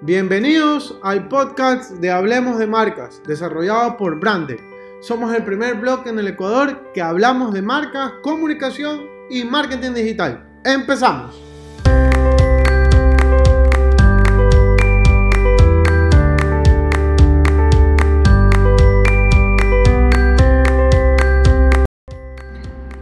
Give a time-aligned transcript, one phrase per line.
[0.00, 4.56] Bienvenidos al podcast de Hablemos de Marcas, desarrollado por Brande.
[5.00, 10.48] Somos el primer blog en el Ecuador que hablamos de marcas, comunicación y marketing digital.
[10.64, 11.42] ¡Empezamos!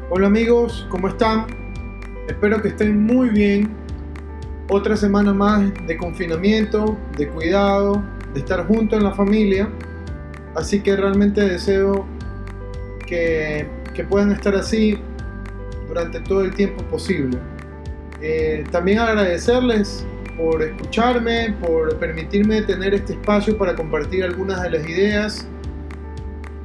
[0.09, 1.47] Hola amigos, ¿cómo están?
[2.27, 3.86] Espero que estén muy bien.
[4.69, 8.03] Otra semana más de confinamiento, de cuidado,
[8.35, 9.69] de estar junto en la familia.
[10.57, 12.05] Así que realmente deseo
[13.07, 13.69] que,
[14.11, 14.99] puedan estar así
[15.87, 17.39] durante todo el tiempo posible.
[18.21, 20.05] Eh, también agradecerles
[20.37, 25.49] por escucharme, por permitirme tener este espacio para compartir algunas de las ideas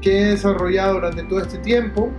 [0.01, 2.11] que he desarrollado durante todo este tiempo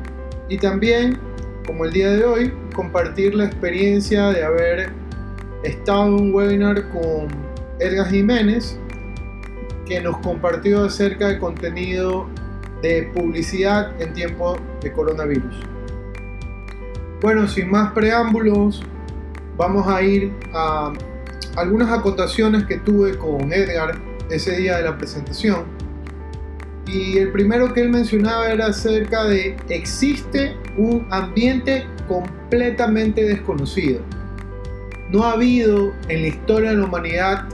[0.48, 1.18] y también,
[1.66, 5.01] como el día de hoy, compartir la experiencia de haber
[5.62, 7.28] estado en un webinar con
[7.78, 8.78] Edgar Jiménez,
[9.86, 12.26] que nos compartió acerca del contenido
[12.82, 15.60] de publicidad en tiempo de coronavirus.
[17.20, 18.82] Bueno, sin más preámbulos,
[19.56, 20.92] vamos a ir a
[21.56, 25.82] algunas acotaciones que tuve con Edgar ese día de la presentación
[26.86, 34.00] y el primero que él mencionaba era acerca de existe un ambiente completamente desconocido.
[35.12, 37.44] No ha habido en la historia de la humanidad,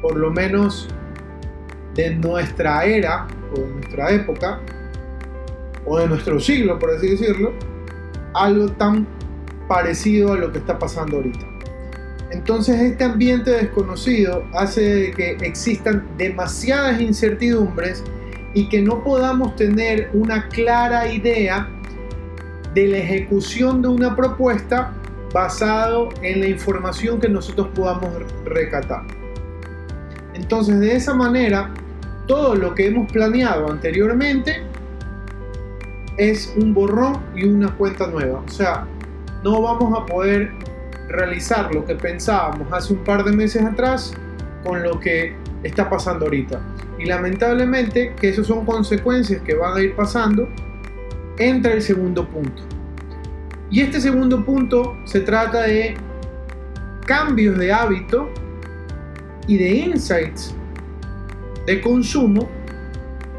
[0.00, 0.88] por lo menos
[1.94, 4.60] de nuestra era o de nuestra época,
[5.84, 7.52] o de nuestro siglo, por así decirlo,
[8.32, 9.08] algo tan
[9.66, 11.44] parecido a lo que está pasando ahorita.
[12.30, 18.04] Entonces este ambiente desconocido hace que existan demasiadas incertidumbres
[18.54, 21.68] y que no podamos tener una clara idea
[22.72, 24.92] de la ejecución de una propuesta
[25.32, 28.10] basado en la información que nosotros podamos
[28.44, 29.02] recatar.
[30.34, 31.72] Entonces, de esa manera,
[32.26, 34.62] todo lo que hemos planeado anteriormente
[36.16, 38.42] es un borrón y una cuenta nueva.
[38.46, 38.86] O sea,
[39.42, 40.52] no vamos a poder
[41.08, 44.12] realizar lo que pensábamos hace un par de meses atrás
[44.64, 46.60] con lo que está pasando ahorita.
[46.98, 50.48] Y lamentablemente que esas son consecuencias que van a ir pasando,
[51.38, 52.62] entra el segundo punto.
[53.70, 55.94] Y este segundo punto se trata de
[57.06, 58.30] cambios de hábito
[59.46, 60.54] y de insights
[61.66, 62.48] de consumo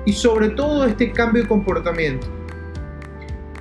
[0.06, 2.28] y sobre todo este cambio de comportamiento.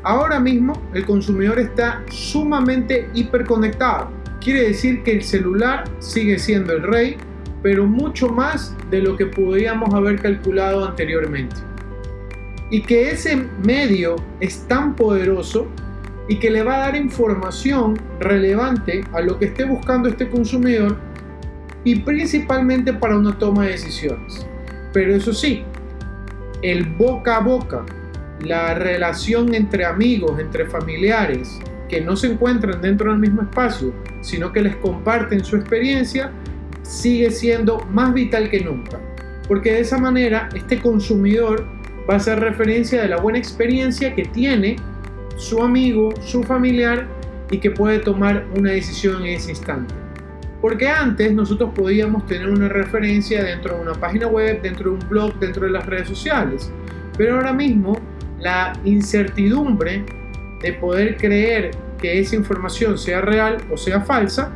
[0.02, 4.10] Ahora mismo el consumidor está sumamente hiperconectado.
[4.40, 7.16] Quiere decir que el celular sigue siendo el rey
[7.62, 11.56] pero mucho más de lo que podríamos haber calculado anteriormente.
[12.70, 15.66] Y que ese medio es tan poderoso
[16.28, 20.97] y que le va a dar información relevante a lo que esté buscando este consumidor
[21.84, 24.47] y principalmente para una toma de decisiones.
[24.93, 25.65] Pero eso sí,
[26.62, 27.84] el boca a boca,
[28.44, 31.59] la relación entre amigos, entre familiares,
[31.89, 36.31] que no se encuentran dentro del mismo espacio, sino que les comparten su experiencia,
[36.83, 39.00] sigue siendo más vital que nunca,
[39.47, 41.65] porque de esa manera este consumidor
[42.09, 44.77] va a hacer referencia de la buena experiencia que tiene
[45.38, 47.06] su amigo, su familiar
[47.50, 49.94] y que puede tomar una decisión en ese instante.
[50.60, 55.09] Porque antes nosotros podíamos tener una referencia dentro de una página web, dentro de un
[55.09, 56.71] blog, dentro de las redes sociales.
[57.16, 57.98] Pero ahora mismo
[58.41, 60.04] la incertidumbre
[60.60, 64.53] de poder creer que esa información sea real o sea falsa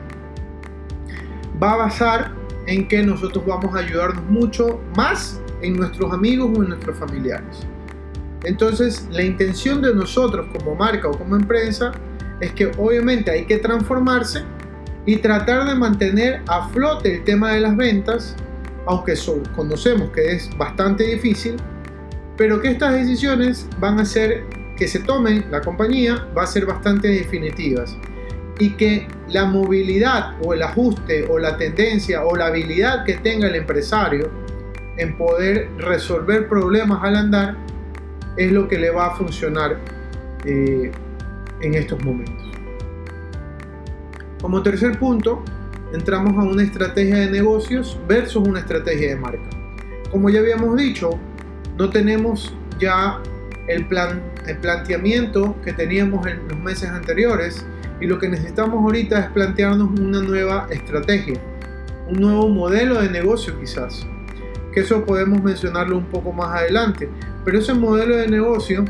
[1.63, 2.33] va a basar
[2.67, 7.67] en que nosotros vamos a ayudarnos mucho más en nuestros amigos o en nuestros familiares.
[8.45, 11.93] Entonces, la intención de nosotros como marca o como empresa
[12.41, 14.43] es que obviamente hay que transformarse
[15.07, 18.37] y tratar de mantener a flote el tema de las ventas,
[18.87, 19.15] aunque
[19.55, 21.57] conocemos que es bastante difícil,
[22.37, 24.45] pero que estas decisiones van a ser
[24.77, 27.97] que se tomen la compañía va a ser bastante definitivas.
[28.59, 33.49] Y que la movilidad o el ajuste o la tendencia o la habilidad que tenga
[33.49, 34.31] el empresario
[34.99, 37.57] en poder resolver problemas al andar
[38.37, 39.79] es lo que le va a funcionar
[40.45, 40.91] eh,
[41.61, 42.51] en estos momentos.
[44.41, 45.45] Como tercer punto,
[45.93, 49.49] entramos a una estrategia de negocios versus una estrategia de marca.
[50.11, 51.11] Como ya habíamos dicho,
[51.79, 53.21] no tenemos ya
[53.69, 57.65] el, plan, el planteamiento que teníamos en los meses anteriores
[58.01, 61.41] y lo que necesitamos ahorita es plantearnos una nueva estrategia,
[62.09, 64.07] un nuevo modelo de negocio quizás,
[64.73, 67.09] que eso podemos mencionarlo un poco más adelante,
[67.45, 68.85] pero ese modelo de negocio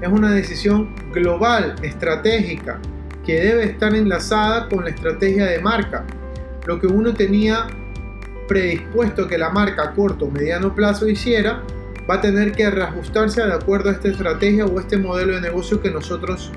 [0.00, 2.78] es una decisión global, estratégica,
[3.24, 6.04] que debe estar enlazada con la estrategia de marca,
[6.66, 7.66] lo que uno tenía
[8.46, 11.62] predispuesto que la marca a corto o mediano plazo hiciera,
[12.08, 15.80] va a tener que reajustarse de acuerdo a esta estrategia o este modelo de negocio
[15.80, 16.52] que nosotros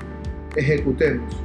[0.54, 1.36] ejecutemos.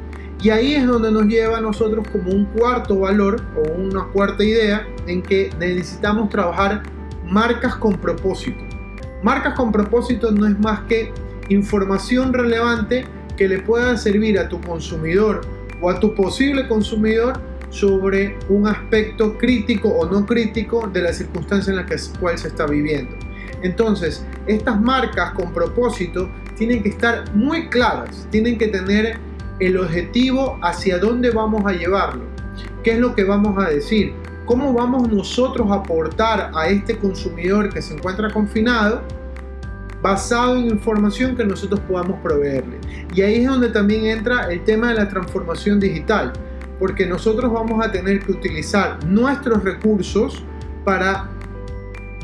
[0.42, 4.44] Y ahí es donde nos lleva a nosotros como un cuarto valor o una cuarta
[4.44, 6.84] idea en que necesitamos trabajar
[7.26, 8.60] marcas con propósito.
[9.24, 11.12] Marcas con propósito no es más que
[11.50, 13.06] información relevante
[13.38, 15.42] que le pueda servir a tu consumidor
[15.82, 17.40] o a tu posible consumidor
[17.70, 22.48] sobre un aspecto crítico o no crítico de la circunstancia en la que, cual se
[22.48, 23.16] está viviendo.
[23.62, 29.18] Entonces, estas marcas con propósito tienen que estar muy claras, tienen que tener
[29.60, 32.24] el objetivo hacia dónde vamos a llevarlo,
[32.84, 34.14] qué es lo que vamos a decir,
[34.46, 39.02] cómo vamos nosotros a aportar a este consumidor que se encuentra confinado
[40.02, 42.80] basado en información que nosotros podamos proveerle.
[43.16, 46.32] Y ahí es donde también entra el tema de la transformación digital,
[46.78, 50.44] porque nosotros vamos a tener que utilizar nuestros recursos
[50.84, 51.32] para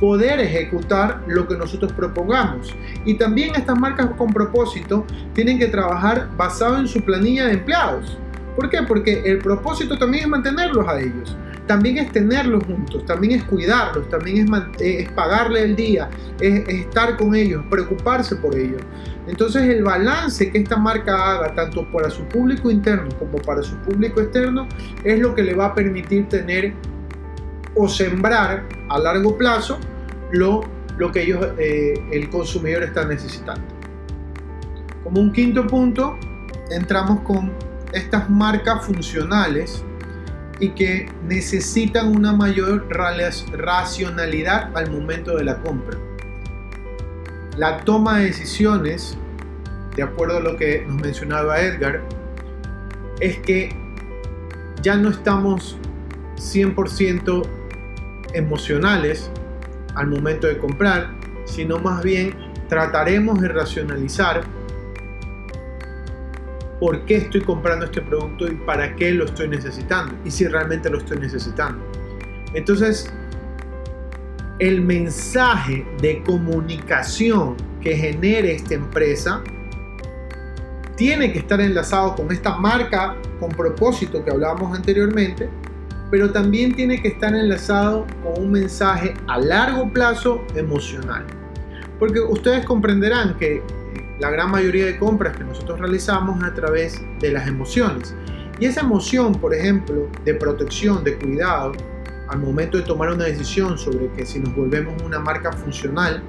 [0.02, 2.76] poder ejecutar lo que nosotros propongamos.
[3.06, 8.18] Y también estas marcas con propósito tienen que trabajar basado en su planilla de empleados.
[8.56, 8.80] ¿Por qué?
[8.82, 11.38] Porque el propósito también es mantenerlos a ellos.
[11.68, 16.10] También es tenerlos juntos, también es cuidarlos, también es, eh, es pagarle el día,
[16.40, 18.82] es, es estar con ellos, preocuparse por ellos.
[19.28, 23.76] Entonces el balance que esta marca haga tanto para su público interno como para su
[23.78, 24.68] público externo
[25.04, 26.74] es lo que le va a permitir tener
[27.76, 29.80] o sembrar a largo plazo
[30.32, 30.62] lo,
[30.98, 33.64] lo que ellos, eh, el consumidor está necesitando.
[35.04, 36.18] Como un quinto punto,
[36.70, 37.52] entramos con
[37.94, 39.84] estas marcas funcionales
[40.60, 45.98] y que necesitan una mayor racionalidad al momento de la compra.
[47.58, 49.18] La toma de decisiones,
[49.96, 52.02] de acuerdo a lo que nos mencionaba Edgar,
[53.20, 53.76] es que
[54.82, 55.78] ya no estamos
[56.38, 57.44] 100%
[58.34, 59.32] emocionales
[59.96, 61.16] al momento de comprar,
[61.46, 62.36] sino más bien
[62.68, 64.42] trataremos de racionalizar
[66.80, 70.90] por qué estoy comprando este producto y para qué lo estoy necesitando y si realmente
[70.90, 71.86] lo estoy necesitando.
[72.54, 73.12] Entonces,
[74.60, 79.44] el mensaje de comunicación que genere esta empresa
[80.96, 85.50] tiene que estar enlazado con esta marca con propósito que hablábamos anteriormente
[86.12, 91.26] pero también tiene que estar enlazado con un mensaje a largo plazo emocional.
[91.98, 93.64] Porque ustedes comprenderán que
[94.20, 98.14] la gran mayoría de compras que nosotros realizamos a través de las emociones.
[98.60, 101.72] Y esa emoción, por ejemplo, de protección, de cuidado,
[102.28, 106.22] al momento de tomar una decisión sobre que si nos volvemos una marca funcional,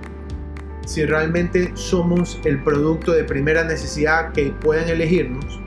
[0.87, 5.61] si realmente somos el producto de primera necesidad que pueden elegirnos,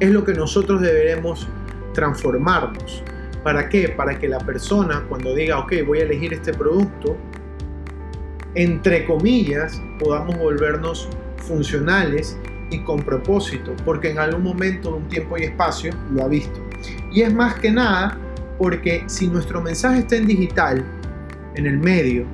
[0.00, 1.46] es lo que nosotros deberemos
[1.92, 3.02] transformarnos.
[3.42, 3.88] ¿Para qué?
[3.88, 7.16] Para que la persona cuando diga, ok, voy a elegir este producto,
[8.54, 11.08] entre comillas, podamos volvernos
[11.38, 12.38] funcionales
[12.70, 16.60] y con propósito, porque en algún momento, un tiempo y espacio, lo ha visto.
[17.12, 18.18] Y es más que nada
[18.58, 20.84] porque si nuestro mensaje está en digital,
[21.56, 22.26] en el medio,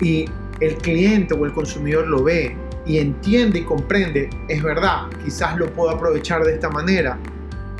[0.00, 0.26] y
[0.60, 5.72] el cliente o el consumidor lo ve y entiende y comprende, es verdad, quizás lo
[5.72, 7.18] puedo aprovechar de esta manera,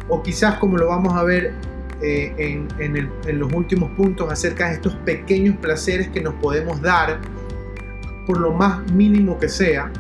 [0.09, 1.55] o quizás como lo vamos a ver
[2.05, 7.21] eh, en, los últimos puntos acerca de estos pequeños placeres que nos podemos dar
[8.27, 9.93] por lo más mínimo que sea.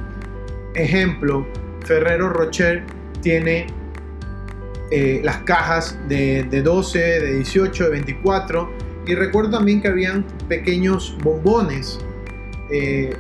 [0.74, 1.46] Ejemplo,
[1.84, 2.82] Ferrero Rocher
[3.20, 3.66] tiene
[4.90, 8.70] eh, las cajas de, 12, de 18, de 24
[9.06, 12.00] y recuerdo también que habían pequeños bombones
[12.70, 13.14] eh,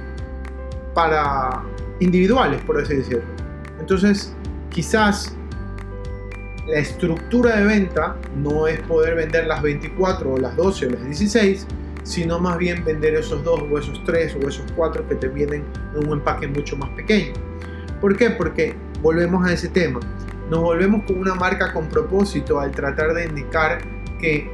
[0.92, 1.62] para
[2.00, 3.22] individuales, por así decirlo.
[3.78, 4.34] Entonces,
[4.70, 5.36] quizás
[6.66, 11.04] la estructura de venta no es poder vender las 24 o las 12 o las
[11.04, 11.66] 16,
[12.04, 15.64] sino más bien vender esos dos o esos tres o esos cuatro que te vienen
[15.94, 17.32] en un empaque mucho más pequeño.
[18.00, 18.30] ¿Por qué?
[18.30, 20.00] Porque volvemos a ese tema.
[20.50, 23.78] Nos volvemos con una marca con propósito al tratar de indicar
[24.20, 24.50] que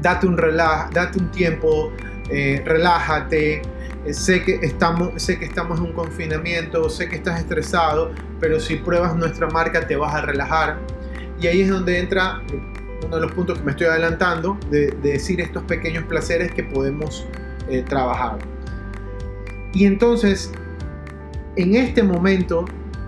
[0.00, 1.92] date un, date un tiempo,
[2.28, 3.62] eh, relájate,
[4.12, 8.76] sé que, estamos, sé que estamos en un confinamiento, sé que estás estresado, pero si
[8.76, 10.78] pruebas nuestra marca te vas a relajar.
[11.40, 12.42] Y ahí es donde entra
[13.04, 17.26] uno de los puntos que me estoy adelantando, de, decir estos pequeños placeres que podemos
[17.68, 18.38] eh, trabajar.
[19.72, 20.52] Y entonces,
[21.56, 22.64] en este momento,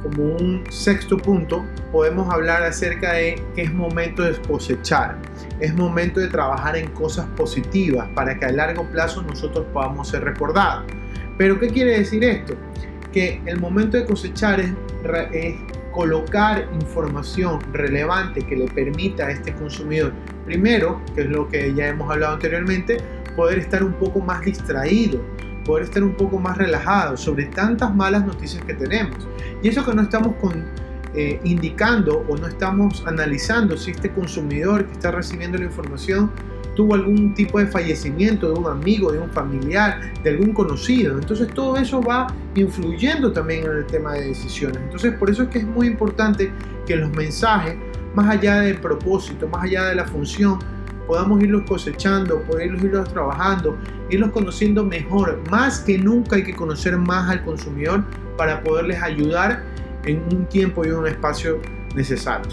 [0.06, 5.18] como un sexto punto, podemos hablar acerca de que es momento de cosechar,
[5.58, 10.22] es momento de trabajar en cosas positivas para que a largo plazo nosotros podamos ser
[10.22, 10.84] recordados.
[11.38, 12.54] Pero ¿qué quiere decir esto?
[13.12, 15.54] Que el momento de cosechar es,
[15.92, 20.12] colocar información relevante que le permita a este consumidor,
[20.44, 22.98] primero, que es lo que ya hemos hablado anteriormente,
[23.34, 25.22] poder estar un poco más distraído,
[25.66, 29.16] poder estar un poco más relajado sobre tantas malas noticias que tenemos.
[29.62, 30.64] Y eso que no estamos con,
[31.14, 36.30] eh, indicando o no estamos analizando si este consumidor que está recibiendo la información
[36.76, 41.18] tuvo algún tipo de fallecimiento de un amigo, de un familiar, de algún conocido.
[41.18, 44.78] Entonces todo eso va influyendo también en el tema de decisiones.
[44.82, 46.52] Entonces por eso es que es muy importante
[46.86, 47.76] que los mensajes,
[48.14, 50.58] más allá del propósito, más allá de la función,
[51.06, 53.76] podamos irlos cosechando, poderlos irlos trabajando,
[54.10, 55.40] irlos conociendo mejor.
[55.50, 58.04] Más que nunca hay que conocer más al consumidor
[58.36, 59.62] para poderles ayudar
[60.04, 61.60] en un tiempo y un espacio
[61.94, 62.50] necesario.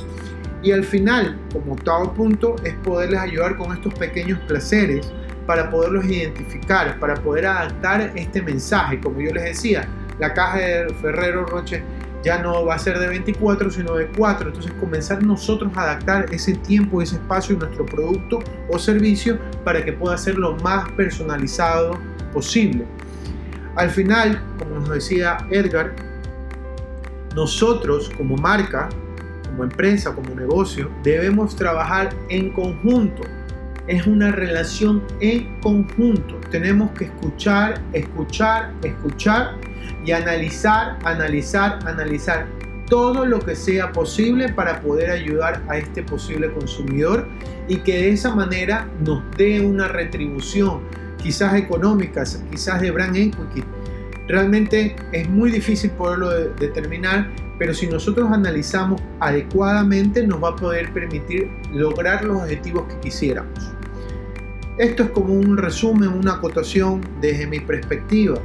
[0.61, 5.11] Y al final, como octavo punto, es poderles ayudar con estos pequeños placeres
[5.45, 8.99] para poderlos identificar, para poder adaptar este mensaje.
[9.01, 9.87] Como yo les decía,
[10.19, 11.83] la caja de Ferrero Roche
[12.23, 14.47] ya no va a ser de 24, sino de 4.
[14.47, 18.39] Entonces comenzar nosotros a adaptar ese tiempo, ese espacio nuestro producto
[18.69, 21.99] o servicio para que pueda ser lo más personalizado
[22.31, 22.85] posible.
[23.75, 25.93] Al final, como nos decía Edgar,
[27.35, 28.89] nosotros como marca,
[29.47, 33.23] como empresa, como negocio, debemos trabajar en conjunto.
[33.87, 36.39] Es una relación en conjunto.
[36.51, 39.55] Tenemos que escuchar, escuchar, escuchar
[40.05, 42.47] y analizar, analizar, analizar
[42.87, 47.27] todo lo que sea posible para poder ayudar a este posible consumidor
[47.67, 50.81] y que de esa manera nos dé una retribución,
[51.17, 53.63] quizás económica, quizás de brand equity.
[54.27, 60.91] Realmente es muy difícil poderlo determinar, pero si nosotros analizamos adecuadamente nos va a poder
[60.91, 63.71] permitir lograr los objetivos que quisiéramos.
[64.77, 68.39] Esto es como un resumen, una acotación desde mi perspectiva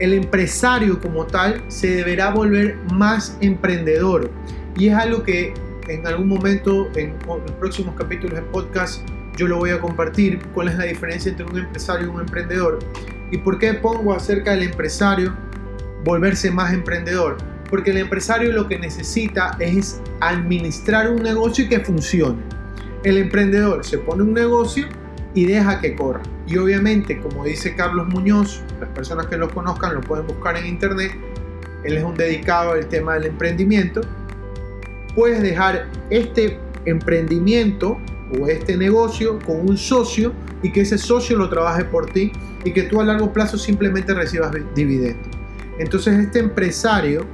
[0.00, 4.30] el empresario como tal se deberá volver más emprendedor.
[4.76, 5.54] Y es algo que
[5.88, 9.02] en algún momento, en los próximos capítulos de podcast,
[9.36, 10.38] yo lo voy a compartir.
[10.54, 12.78] ¿Cuál es la diferencia entre un empresario y un emprendedor?
[13.30, 15.34] ¿Y por qué pongo acerca del empresario
[16.04, 17.38] volverse más emprendedor?
[17.70, 22.42] Porque el empresario lo que necesita es administrar un negocio y que funcione.
[23.04, 24.86] El emprendedor se pone un negocio
[25.38, 26.20] y deja que corra.
[26.48, 30.66] Y obviamente, como dice Carlos Muñoz, las personas que lo conozcan lo pueden buscar en
[30.66, 31.12] internet,
[31.84, 34.00] él es un dedicado al tema del emprendimiento,
[35.14, 37.98] puedes dejar este emprendimiento
[38.36, 40.32] o este negocio con un socio
[40.64, 42.32] y que ese socio lo trabaje por ti
[42.64, 45.28] y que tú a largo plazo simplemente recibas dividendos.
[45.78, 47.24] Entonces este empresario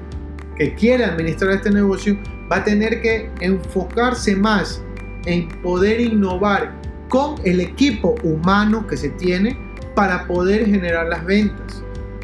[0.58, 2.18] que quiere administrar este negocio
[2.52, 4.82] va a tener que enfocarse más
[5.24, 9.56] en poder innovar con el equipo humano que se tiene
[9.94, 11.82] para poder generar las ventas.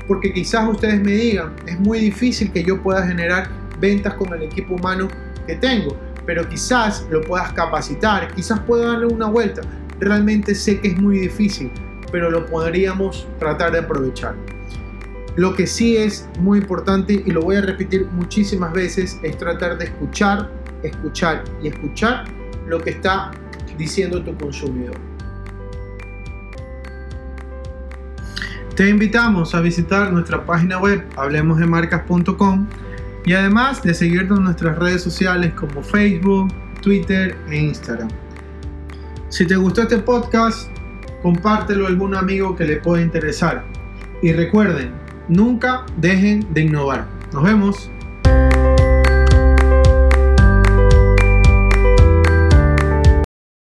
[0.08, 4.42] Porque quizás ustedes me digan, es muy difícil que yo pueda generar ventas con el
[4.42, 5.08] equipo humano
[5.46, 5.96] que tengo,
[6.26, 9.62] pero quizás lo puedas capacitar, quizás pueda darle una vuelta.
[10.00, 11.70] Realmente sé que es muy difícil,
[12.10, 14.34] pero lo podríamos tratar de aprovechar.
[15.36, 19.78] Lo que sí es muy importante, y lo voy a repetir muchísimas veces, es tratar
[19.78, 20.50] de escuchar,
[20.82, 22.24] escuchar y escuchar
[22.66, 23.30] lo que está
[23.80, 24.96] diciendo tu consumidor.
[28.76, 32.66] Te invitamos a visitar nuestra página web hablemosdemarcas.com
[33.24, 38.08] y además de seguirnos en nuestras redes sociales como Facebook, Twitter e Instagram.
[39.28, 40.70] Si te gustó este podcast,
[41.22, 43.64] compártelo a algún amigo que le pueda interesar.
[44.22, 44.92] Y recuerden,
[45.28, 47.06] nunca dejen de innovar.
[47.32, 47.90] Nos vemos.